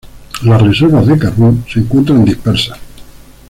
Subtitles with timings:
[0.41, 2.79] Las reservas de carbón se encuentran dispersas.